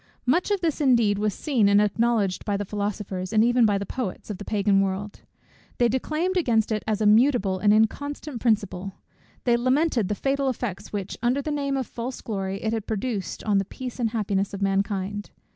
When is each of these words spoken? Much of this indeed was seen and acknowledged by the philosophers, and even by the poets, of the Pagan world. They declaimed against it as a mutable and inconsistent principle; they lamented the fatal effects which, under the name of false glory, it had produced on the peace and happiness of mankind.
Much 0.25 0.49
of 0.49 0.61
this 0.61 0.81
indeed 0.81 1.19
was 1.19 1.31
seen 1.31 1.69
and 1.69 1.79
acknowledged 1.79 2.43
by 2.43 2.57
the 2.57 2.65
philosophers, 2.65 3.31
and 3.31 3.43
even 3.43 3.67
by 3.67 3.77
the 3.77 3.85
poets, 3.85 4.31
of 4.31 4.39
the 4.39 4.43
Pagan 4.43 4.81
world. 4.81 5.21
They 5.77 5.87
declaimed 5.87 6.37
against 6.37 6.71
it 6.71 6.81
as 6.87 7.01
a 7.01 7.05
mutable 7.05 7.59
and 7.59 7.71
inconsistent 7.71 8.41
principle; 8.41 8.93
they 9.43 9.55
lamented 9.55 10.07
the 10.07 10.15
fatal 10.15 10.49
effects 10.49 10.91
which, 10.91 11.19
under 11.21 11.39
the 11.43 11.51
name 11.51 11.77
of 11.77 11.85
false 11.85 12.19
glory, 12.19 12.63
it 12.63 12.73
had 12.73 12.87
produced 12.87 13.43
on 13.43 13.59
the 13.59 13.65
peace 13.65 13.99
and 13.99 14.09
happiness 14.09 14.55
of 14.55 14.61
mankind. 14.63 15.29